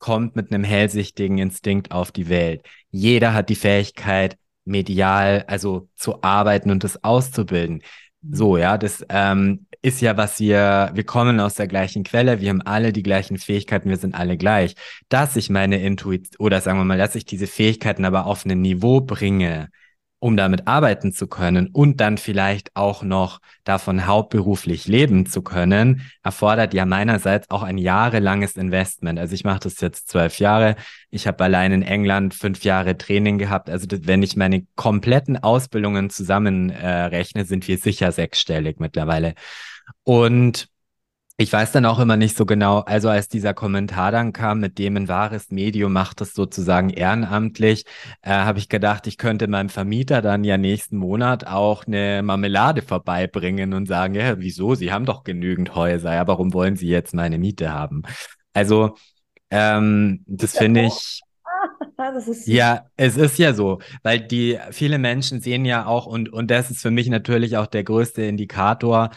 [0.00, 2.66] kommt mit einem hellsichtigen Instinkt auf die Welt.
[2.90, 7.82] Jeder hat die Fähigkeit, medial, also zu arbeiten und das auszubilden.
[8.28, 12.50] So, ja, das ähm, ist ja, was wir, wir kommen aus der gleichen Quelle, wir
[12.50, 14.74] haben alle die gleichen Fähigkeiten, wir sind alle gleich.
[15.08, 18.60] Dass ich meine Intuition, oder sagen wir mal, dass ich diese Fähigkeiten aber auf ein
[18.60, 19.70] Niveau bringe,
[20.18, 26.02] um damit arbeiten zu können und dann vielleicht auch noch davon hauptberuflich leben zu können,
[26.22, 29.18] erfordert ja meinerseits auch ein jahrelanges Investment.
[29.18, 30.76] Also ich mache das jetzt zwölf Jahre.
[31.10, 33.68] Ich habe allein in England fünf Jahre Training gehabt.
[33.68, 39.34] Also das, wenn ich meine kompletten Ausbildungen zusammenrechne, äh, sind wir sicher sechsstellig mittlerweile.
[40.02, 40.68] Und
[41.38, 44.78] ich weiß dann auch immer nicht so genau, also als dieser Kommentar dann kam, mit
[44.78, 47.84] dem ein wahres Medium macht es sozusagen ehrenamtlich,
[48.22, 52.80] äh, habe ich gedacht, ich könnte meinem Vermieter dann ja nächsten Monat auch eine Marmelade
[52.80, 54.74] vorbeibringen und sagen, ja, wieso?
[54.74, 58.02] Sie haben doch genügend Häuser, ja, warum wollen Sie jetzt meine Miete haben?
[58.54, 58.96] Also,
[59.50, 61.20] ähm, das finde ich.
[62.46, 66.70] ja, es ist ja so, weil die viele Menschen sehen ja auch und und das
[66.70, 69.10] ist für mich natürlich auch der größte Indikator,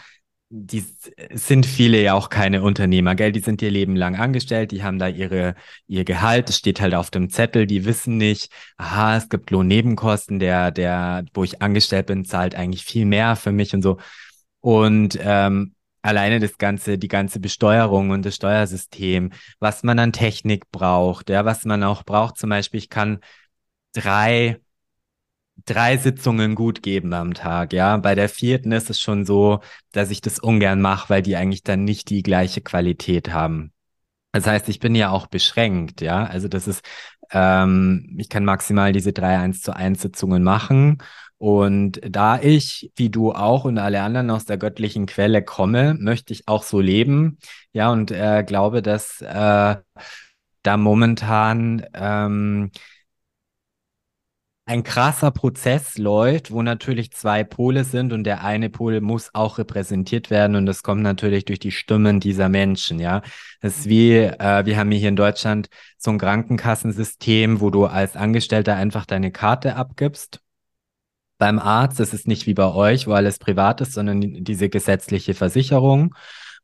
[0.52, 0.84] die
[1.32, 3.30] sind viele ja auch keine Unternehmer, gell?
[3.30, 5.54] Die sind ihr Leben lang angestellt, die haben da ihre,
[5.86, 10.40] ihr Gehalt, das steht halt auf dem Zettel, die wissen nicht, aha, es gibt Lohnnebenkosten,
[10.40, 13.98] der, der, wo ich angestellt bin, zahlt eigentlich viel mehr für mich und so.
[14.60, 20.70] Und ähm, alleine das ganze, die ganze Besteuerung und das Steuersystem, was man an Technik
[20.72, 23.20] braucht, ja, was man auch braucht, zum Beispiel, ich kann
[23.92, 24.60] drei
[25.66, 27.96] drei Sitzungen gut geben am Tag, ja.
[27.96, 29.60] Bei der vierten ist es schon so,
[29.92, 33.72] dass ich das ungern mache, weil die eigentlich dann nicht die gleiche Qualität haben.
[34.32, 36.24] Das heißt, ich bin ja auch beschränkt, ja.
[36.24, 36.84] Also das ist,
[37.32, 40.98] ähm, ich kann maximal diese drei 1 zu 1 Sitzungen machen.
[41.38, 46.32] Und da ich, wie du auch und alle anderen aus der göttlichen Quelle komme, möchte
[46.34, 47.38] ich auch so leben.
[47.72, 49.76] Ja, und äh, glaube, dass äh,
[50.62, 52.70] da momentan ähm,
[54.70, 59.58] ein krasser Prozess läuft, wo natürlich zwei Pole sind und der eine Pol muss auch
[59.58, 63.22] repräsentiert werden und das kommt natürlich durch die Stimmen dieser Menschen, ja.
[63.60, 68.14] Das ist wie, äh, wir haben hier in Deutschland so ein Krankenkassensystem, wo du als
[68.14, 70.40] Angestellter einfach deine Karte abgibst
[71.38, 71.98] beim Arzt.
[71.98, 76.14] Das ist nicht wie bei euch, wo alles privat ist, sondern diese gesetzliche Versicherung.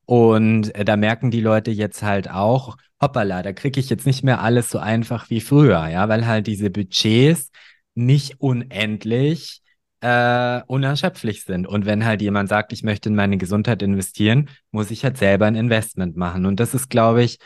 [0.04, 4.22] Und äh, da merken die Leute jetzt halt auch, hoppala, da kriege ich jetzt nicht
[4.22, 7.50] mehr alles so einfach wie früher, ja, weil halt diese Budgets
[7.96, 9.62] nicht unendlich
[10.00, 11.66] äh, unerschöpflich sind.
[11.66, 15.46] Und wenn halt jemand sagt, ich möchte in meine Gesundheit investieren, muss ich halt selber
[15.46, 16.46] ein Investment machen.
[16.46, 17.38] Und das ist, glaube ich,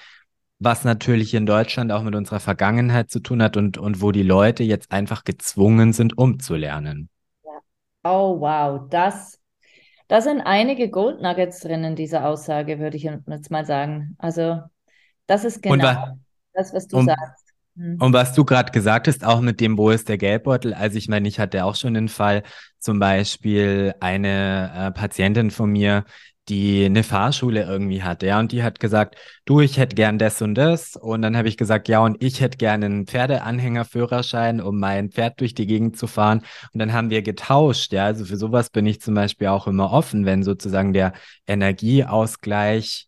[0.59, 4.23] was natürlich in Deutschland auch mit unserer Vergangenheit zu tun hat und, und wo die
[4.23, 7.09] Leute jetzt einfach gezwungen sind, umzulernen.
[8.03, 9.39] Oh, wow, das,
[10.09, 14.17] da sind einige Gold Nuggets drin in dieser Aussage, würde ich jetzt mal sagen.
[14.19, 14.61] Also,
[15.27, 16.19] das ist genau
[16.53, 17.50] das, was du und, sagst.
[17.75, 17.97] Mhm.
[18.01, 20.75] Und was du gerade gesagt hast, auch mit dem, wo ist der Geldbeutel?
[20.75, 22.43] Also ich meine, ich hatte auch schon den Fall,
[22.79, 26.05] zum Beispiel eine äh, Patientin von mir,
[26.49, 30.43] die eine Fahrschule irgendwie hatte, ja, und die hat gesagt, du, ich hätte gern das
[30.43, 30.97] und das.
[30.97, 35.41] Und dann habe ich gesagt, ja, und ich hätte gerne einen Pferdeanhängerführerschein, um mein Pferd
[35.41, 36.43] durch die Gegend zu fahren.
[36.73, 38.05] Und dann haben wir getauscht, ja.
[38.07, 41.13] Also für sowas bin ich zum Beispiel auch immer offen, wenn sozusagen der
[41.47, 43.07] Energieausgleich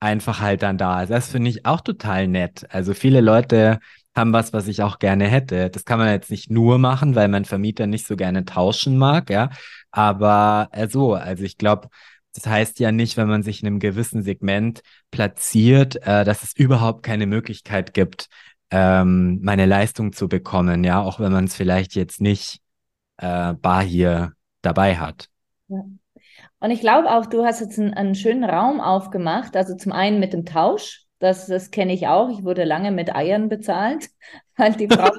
[0.00, 1.10] einfach halt dann da ist.
[1.10, 2.66] Das finde ich auch total nett.
[2.70, 3.78] Also viele Leute
[4.14, 5.70] haben was, was ich auch gerne hätte.
[5.70, 9.30] Das kann man jetzt nicht nur machen, weil mein Vermieter nicht so gerne tauschen mag,
[9.30, 9.50] ja.
[9.90, 11.88] Aber äh, so, also ich glaube,
[12.34, 16.54] das heißt ja nicht, wenn man sich in einem gewissen Segment platziert, äh, dass es
[16.56, 18.28] überhaupt keine Möglichkeit gibt,
[18.70, 22.60] ähm, meine Leistung zu bekommen, ja, auch wenn man es vielleicht jetzt nicht
[23.18, 25.28] äh, bar hier dabei hat.
[25.68, 25.84] Ja.
[26.60, 30.20] Und ich glaube auch, du hast jetzt einen, einen schönen Raum aufgemacht, also zum einen
[30.20, 32.30] mit dem Tausch, das, das kenne ich auch.
[32.30, 34.08] Ich wurde lange mit Eiern bezahlt,
[34.56, 35.10] weil die Frau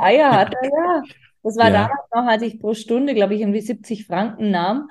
[0.00, 0.56] Eier hatte.
[0.62, 1.02] Ja,
[1.42, 1.72] das war ja.
[1.72, 4.90] damals noch, als ich pro Stunde, glaube ich, irgendwie 70 Franken nahm.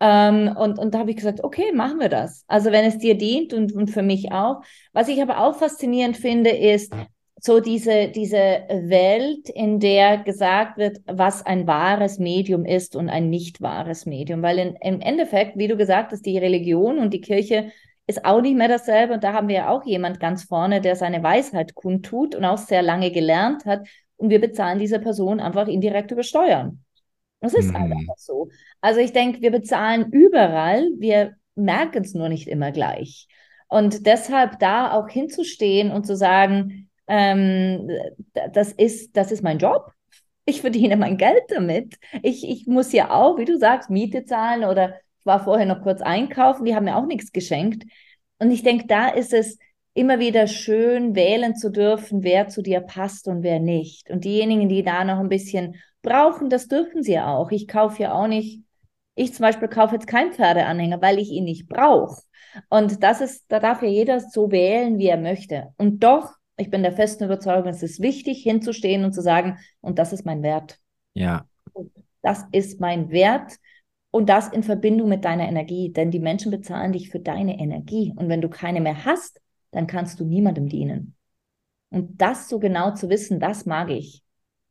[0.00, 2.44] Ähm, und, und da habe ich gesagt, okay, machen wir das.
[2.48, 4.62] Also wenn es dir dient und, und für mich auch.
[4.92, 6.92] Was ich aber auch faszinierend finde, ist
[7.38, 13.30] so diese, diese Welt, in der gesagt wird, was ein wahres Medium ist und ein
[13.30, 14.42] nicht wahres Medium.
[14.42, 17.70] Weil in, im Endeffekt, wie du gesagt hast, die Religion und die Kirche
[18.06, 19.14] ist auch nicht mehr dasselbe.
[19.14, 22.58] Und da haben wir ja auch jemand ganz vorne, der seine Weisheit kundtut und auch
[22.58, 23.86] sehr lange gelernt hat.
[24.16, 26.84] Und wir bezahlen diese Person einfach indirekt über Steuern.
[27.40, 27.76] Das ist mhm.
[27.76, 28.48] einfach so.
[28.80, 33.26] Also ich denke, wir bezahlen überall, wir merken es nur nicht immer gleich.
[33.68, 37.88] Und deshalb da auch hinzustehen und zu sagen, ähm,
[38.52, 39.92] das, ist, das ist mein Job.
[40.44, 41.96] Ich verdiene mein Geld damit.
[42.22, 46.00] Ich, ich muss ja auch, wie du sagst, Miete zahlen oder war vorher noch kurz
[46.00, 47.84] einkaufen, die haben mir auch nichts geschenkt.
[48.38, 49.58] Und ich denke, da ist es
[49.94, 54.10] immer wieder schön, wählen zu dürfen, wer zu dir passt und wer nicht.
[54.10, 57.50] Und diejenigen, die da noch ein bisschen brauchen, das dürfen sie auch.
[57.50, 58.60] Ich kaufe ja auch nicht,
[59.14, 62.22] ich zum Beispiel kaufe jetzt keinen Pferdeanhänger, weil ich ihn nicht brauche.
[62.68, 65.68] Und das ist, da darf ja jeder so wählen, wie er möchte.
[65.76, 69.98] Und doch, ich bin der festen Überzeugung, es ist wichtig, hinzustehen und zu sagen, und
[69.98, 70.78] das ist mein Wert.
[71.14, 71.46] Ja.
[72.22, 73.52] Das ist mein Wert.
[74.12, 78.12] Und das in Verbindung mit deiner Energie, denn die Menschen bezahlen dich für deine Energie.
[78.14, 81.16] Und wenn du keine mehr hast, dann kannst du niemandem dienen.
[81.88, 84.22] Und das so genau zu wissen, das mag ich.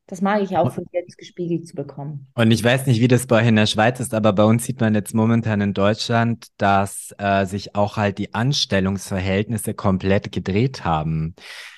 [0.05, 2.27] Das mag ich auch von dir gespiegelt zu bekommen.
[2.35, 4.65] Und ich weiß nicht, wie das bei euch in der Schweiz ist, aber bei uns
[4.65, 10.83] sieht man jetzt momentan in Deutschland, dass äh, sich auch halt die Anstellungsverhältnisse komplett gedreht
[10.83, 11.33] haben.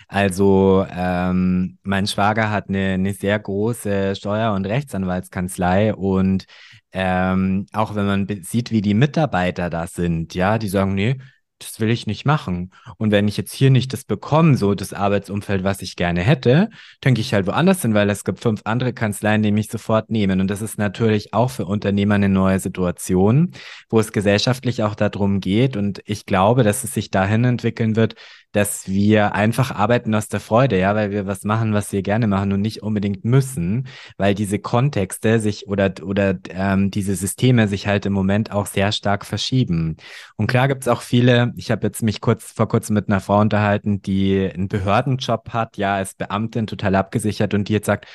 [0.08, 6.46] Also ähm, mein Schwager hat eine, eine sehr große Steuer- und Rechtsanwaltskanzlei und
[6.94, 11.18] ähm, auch wenn man sieht, wie die Mitarbeiter da sind, ja, die sagen, nee,
[11.60, 12.72] das will ich nicht machen.
[12.98, 16.70] Und wenn ich jetzt hier nicht das bekomme, so das Arbeitsumfeld, was ich gerne hätte,
[17.04, 20.42] denke ich halt woanders hin, weil es gibt fünf andere Kanzleien, die mich sofort nehmen.
[20.42, 23.52] Und das ist natürlich auch für Unternehmer eine neue Situation,
[23.90, 25.78] wo es gesellschaftlich auch darum geht.
[25.78, 28.16] Und ich glaube, dass es sich dahin entwickeln wird,
[28.54, 32.28] dass wir einfach arbeiten aus der Freude, ja, weil wir was machen, was wir gerne
[32.28, 33.88] machen und nicht unbedingt müssen,
[34.18, 38.92] weil diese Kontexte sich oder oder ähm, diese Systeme sich halt im Moment auch sehr
[38.92, 39.98] stark verschieben.
[40.38, 43.40] Und klar gibt's auch viele, ich habe jetzt mich kurz vor kurzem mit einer Frau
[43.42, 48.06] unterhalten, die einen Behördenjob hat, ja, als Beamtin total abgesichert und die jetzt sagt,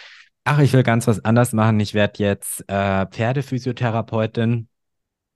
[0.45, 4.69] ach, ich will ganz was anders machen, ich werde jetzt äh, Pferdephysiotherapeutin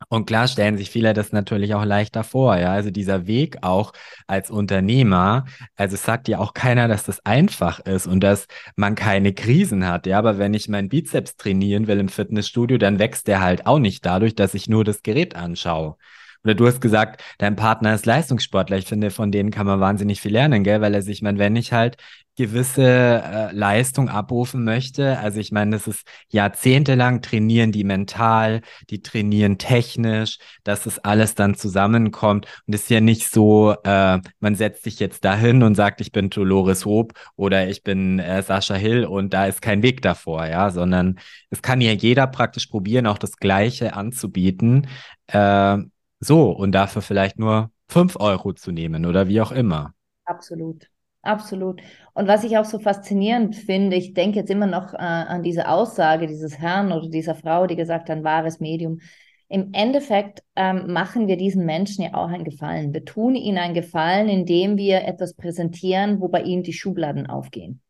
[0.08, 2.72] und klar stellen sich viele das natürlich auch leichter vor, ja.
[2.72, 3.92] Also dieser Weg auch
[4.26, 5.44] als Unternehmer,
[5.76, 10.06] also sagt ja auch keiner, dass das einfach ist und dass man keine Krisen hat,
[10.06, 10.18] ja.
[10.18, 14.04] Aber wenn ich meinen Bizeps trainieren will im Fitnessstudio, dann wächst der halt auch nicht
[14.06, 15.96] dadurch, dass ich nur das Gerät anschaue.
[16.44, 18.76] Oder du hast gesagt, dein Partner ist Leistungssportler.
[18.76, 20.80] Ich finde, von denen kann man wahnsinnig viel lernen, gell?
[20.80, 21.96] Weil er sich, man, wenn ich halt
[22.36, 25.18] gewisse äh, Leistung abrufen möchte.
[25.18, 31.34] Also ich meine, das ist jahrzehntelang trainieren die mental, die trainieren technisch, dass es alles
[31.34, 32.46] dann zusammenkommt.
[32.66, 36.12] Und es ist ja nicht so, äh, man setzt sich jetzt dahin und sagt, ich
[36.12, 40.46] bin Dolores Hoop oder ich bin äh, Sascha Hill und da ist kein Weg davor,
[40.46, 41.18] ja, sondern
[41.50, 44.88] es kann ja jeder praktisch probieren, auch das Gleiche anzubieten.
[45.26, 45.78] Äh,
[46.20, 49.92] so, und dafür vielleicht nur fünf Euro zu nehmen oder wie auch immer.
[50.24, 50.91] Absolut.
[51.22, 51.80] Absolut.
[52.14, 55.68] Und was ich auch so faszinierend finde, ich denke jetzt immer noch äh, an diese
[55.68, 59.00] Aussage dieses Herrn oder dieser Frau, die gesagt hat, ein wahres Medium.
[59.48, 62.92] Im Endeffekt ähm, machen wir diesen Menschen ja auch einen Gefallen.
[62.92, 67.80] Wir tun ihnen einen Gefallen, indem wir etwas präsentieren, wo bei ihnen die Schubladen aufgehen.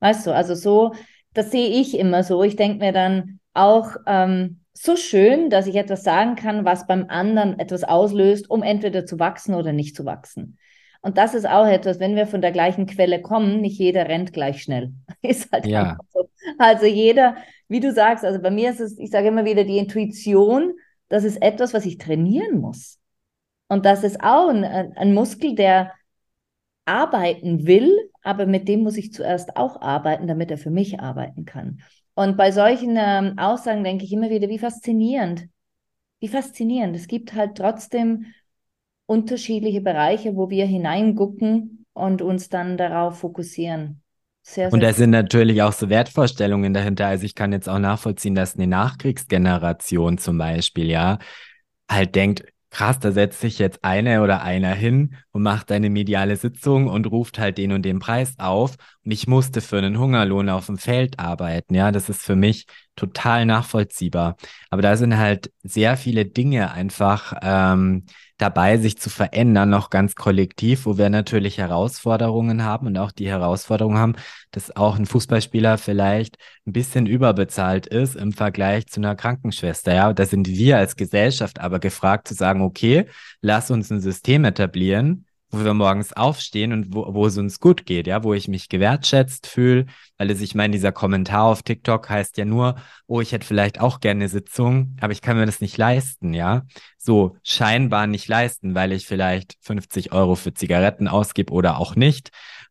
[0.00, 0.94] Weißt du, also so,
[1.34, 2.42] das sehe ich immer so.
[2.44, 7.06] Ich denke mir dann auch, ähm, so schön, dass ich etwas sagen kann, was beim
[7.08, 10.58] anderen etwas auslöst, um entweder zu wachsen oder nicht zu wachsen.
[11.04, 14.32] Und das ist auch etwas, wenn wir von der gleichen Quelle kommen, nicht jeder rennt
[14.32, 14.94] gleich schnell.
[15.20, 15.98] Ist halt ja.
[16.08, 16.30] so.
[16.56, 17.36] Also jeder,
[17.68, 20.72] wie du sagst, also bei mir ist es, ich sage immer wieder, die Intuition,
[21.08, 22.98] das ist etwas, was ich trainieren muss.
[23.68, 25.92] Und das ist auch ein, ein Muskel, der
[26.86, 31.44] arbeiten will, aber mit dem muss ich zuerst auch arbeiten, damit er für mich arbeiten
[31.44, 31.82] kann.
[32.14, 35.48] Und bei solchen ähm, Aussagen denke ich immer wieder, wie faszinierend.
[36.20, 36.96] Wie faszinierend.
[36.96, 38.32] Es gibt halt trotzdem
[39.06, 44.02] unterschiedliche Bereiche, wo wir hineingucken und uns dann darauf fokussieren.
[44.42, 47.06] Sehr, sehr und da sind natürlich auch so Wertvorstellungen dahinter.
[47.06, 51.18] Also ich kann jetzt auch nachvollziehen, dass eine Nachkriegsgeneration zum Beispiel, ja,
[51.88, 56.36] halt denkt, krass, da setzt sich jetzt eine oder einer hin und macht eine mediale
[56.36, 58.76] Sitzung und ruft halt den und den Preis auf.
[59.04, 61.74] Und ich musste für einen Hungerlohn auf dem Feld arbeiten.
[61.74, 64.36] Ja, das ist für mich total nachvollziehbar.
[64.70, 68.04] Aber da sind halt sehr viele Dinge einfach ähm,
[68.38, 73.28] dabei, sich zu verändern, noch ganz kollektiv, wo wir natürlich Herausforderungen haben und auch die
[73.28, 74.14] Herausforderung haben,
[74.50, 79.94] dass auch ein Fußballspieler vielleicht ein bisschen überbezahlt ist im Vergleich zu einer Krankenschwester.
[79.94, 83.06] Ja, da sind wir als Gesellschaft aber gefragt zu sagen, okay,
[83.40, 87.86] lass uns ein System etablieren, wo wir morgens aufstehen und wo, wo es uns gut
[87.86, 89.86] geht, ja, wo ich mich gewertschätzt fühle,
[90.18, 93.80] weil es, ich meine, dieser Kommentar auf TikTok heißt ja nur, oh, ich hätte vielleicht
[93.80, 96.62] auch gerne eine Sitzung, aber ich kann mir das nicht leisten, ja.
[96.98, 102.30] So scheinbar nicht leisten, weil ich vielleicht 50 Euro für Zigaretten ausgebe oder auch nicht.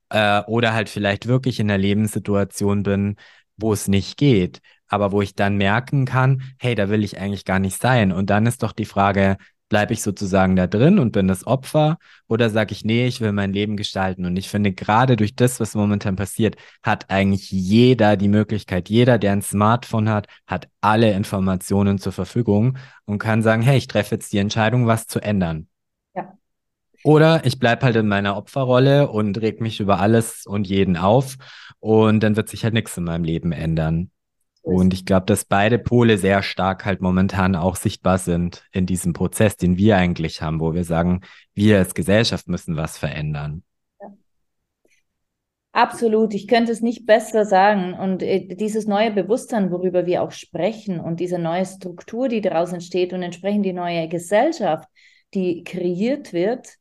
[0.09, 3.15] Äh, oder halt vielleicht wirklich in einer Lebenssituation bin,
[3.57, 7.45] wo es nicht geht, aber wo ich dann merken kann, hey, da will ich eigentlich
[7.45, 8.11] gar nicht sein.
[8.11, 9.37] Und dann ist doch die Frage,
[9.73, 13.31] Bleibe ich sozusagen da drin und bin das Opfer oder sage ich, nee, ich will
[13.31, 14.23] mein Leben gestalten?
[14.27, 19.17] Und ich finde, gerade durch das, was momentan passiert, hat eigentlich jeder die Möglichkeit, jeder,
[19.17, 24.13] der ein Smartphone hat, hat alle Informationen zur Verfügung und kann sagen, hey, ich treffe
[24.13, 25.67] jetzt die Entscheidung, was zu ändern.
[26.15, 26.37] Ja.
[27.03, 31.37] Oder ich bleibe halt in meiner Opferrolle und reg mich über alles und jeden auf
[31.79, 34.11] und dann wird sich halt nichts in meinem Leben ändern.
[34.63, 39.11] Und ich glaube, dass beide Pole sehr stark halt momentan auch sichtbar sind in diesem
[39.11, 41.21] Prozess, den wir eigentlich haben, wo wir sagen,
[41.53, 43.63] wir als Gesellschaft müssen was verändern.
[45.73, 47.93] Absolut, ich könnte es nicht besser sagen.
[47.93, 52.71] Und äh, dieses neue Bewusstsein, worüber wir auch sprechen und diese neue Struktur, die daraus
[52.71, 54.87] entsteht und entsprechend die neue Gesellschaft,
[55.33, 56.77] die kreiert wird,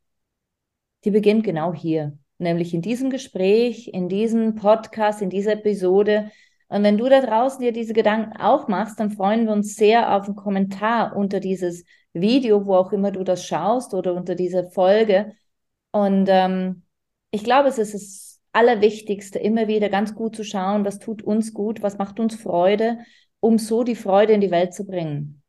[1.05, 6.31] die beginnt genau hier, nämlich in diesem Gespräch, in diesem Podcast, in dieser Episode,
[6.73, 10.17] und wenn du da draußen dir diese Gedanken auch machst, dann freuen wir uns sehr
[10.17, 14.65] auf einen Kommentar unter dieses Video, wo auch immer du das schaust oder unter dieser
[14.71, 15.35] Folge.
[15.91, 16.85] Und ähm,
[17.31, 21.53] ich glaube, es ist das Allerwichtigste, immer wieder ganz gut zu schauen, was tut uns
[21.53, 23.01] gut, was macht uns Freude,
[23.41, 25.43] um so die Freude in die Welt zu bringen.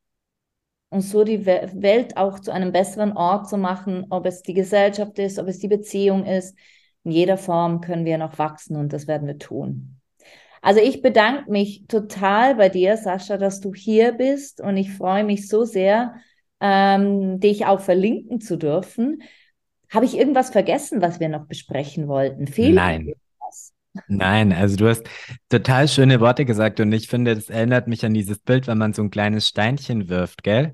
[0.89, 5.17] Und so die Welt auch zu einem besseren Ort zu machen, ob es die Gesellschaft
[5.19, 6.57] ist, ob es die Beziehung ist.
[7.05, 10.01] In jeder Form können wir noch wachsen und das werden wir tun.
[10.63, 15.25] Also ich bedanke mich total bei dir, Sascha, dass du hier bist und ich freue
[15.25, 16.15] mich so sehr,
[16.61, 19.23] ähm, dich auch verlinken zu dürfen.
[19.91, 22.47] Habe ich irgendwas vergessen, was wir noch besprechen wollten?
[22.47, 23.11] Fehlt Nein.
[24.07, 25.03] Nein, also du hast
[25.49, 28.93] total schöne Worte gesagt und ich finde, das erinnert mich an dieses Bild, wenn man
[28.93, 30.73] so ein kleines Steinchen wirft, gell?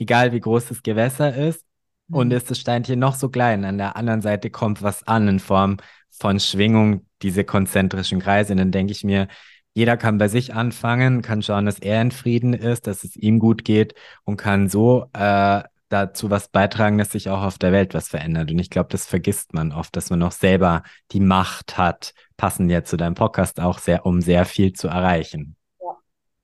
[0.00, 1.64] Egal wie groß das Gewässer ist
[2.10, 2.34] und mhm.
[2.34, 5.76] ist das Steinchen noch so klein, an der anderen Seite kommt was an in Form
[6.10, 8.52] von Schwingung, diese konzentrischen Kreise.
[8.52, 9.28] Und dann denke ich mir,
[9.74, 13.38] jeder kann bei sich anfangen, kann schauen, dass er in Frieden ist, dass es ihm
[13.38, 13.94] gut geht
[14.24, 18.50] und kann so äh, dazu was beitragen, dass sich auch auf der Welt was verändert.
[18.50, 22.70] Und ich glaube, das vergisst man oft, dass man auch selber die Macht hat, passend
[22.70, 25.56] ja zu deinem Podcast auch sehr, um sehr viel zu erreichen.
[25.80, 25.96] Ja,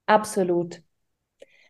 [0.05, 0.81] absolut.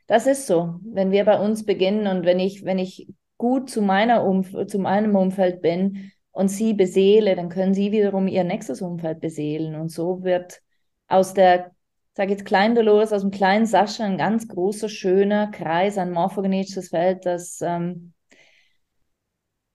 [0.07, 0.79] Das ist so.
[0.83, 4.79] Wenn wir bei uns beginnen und wenn ich, wenn ich gut zu meiner Umf zu
[4.79, 9.73] meinem Umfeld bin, und sie beseele, dann können sie wiederum ihr nächstes Umfeld beseelen.
[9.73, 10.61] Und so wird
[11.07, 11.71] aus der,
[12.13, 16.89] sage jetzt kleinen Dolores, aus dem kleinen Sascha ein ganz großer, schöner Kreis, ein morphogenetisches
[16.89, 18.13] Feld, das ähm,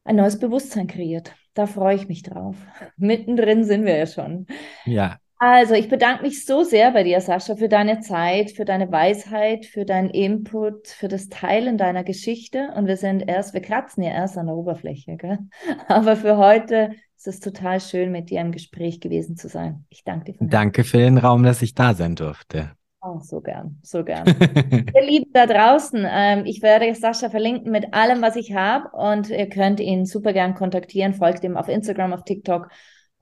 [0.05, 1.35] ein neues Bewusstsein kreiert.
[1.55, 2.55] Da freue ich mich drauf.
[2.97, 4.47] Mittendrin sind wir ja schon.
[4.85, 5.19] Ja.
[5.45, 9.66] Also, ich bedanke mich so sehr bei dir, Sascha, für deine Zeit, für deine Weisheit,
[9.66, 12.68] für deinen Input, für das Teilen deiner Geschichte.
[12.76, 15.40] Und wir sind erst, wir kratzen ja erst an der Oberfläche, gell?
[15.88, 19.84] Aber für heute ist es total schön, mit dir im Gespräch gewesen zu sein.
[19.88, 20.38] Ich danke dir.
[20.47, 22.70] Danke für den Raum, dass ich da sein durfte.
[23.01, 24.24] Oh, so gern, so gern.
[24.95, 29.28] ihr Lieben da draußen, ähm, ich werde Sascha verlinken mit allem, was ich habe und
[29.28, 31.14] ihr könnt ihn super gern kontaktieren.
[31.14, 32.68] Folgt ihm auf Instagram, auf TikTok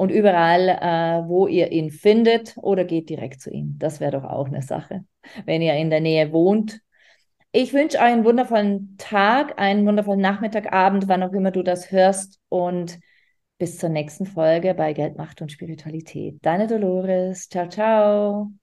[0.00, 3.74] und überall, äh, wo ihr ihn findet oder geht direkt zu ihm.
[3.78, 5.04] Das wäre doch auch eine Sache,
[5.44, 6.80] wenn ihr in der Nähe wohnt.
[7.52, 11.90] Ich wünsche euch einen wundervollen Tag, einen wundervollen Nachmittag, Abend, wann auch immer du das
[11.90, 12.98] hörst und
[13.58, 16.38] bis zur nächsten Folge bei Geld, Macht und Spiritualität.
[16.40, 17.50] Deine Dolores.
[17.50, 18.59] Ciao, ciao.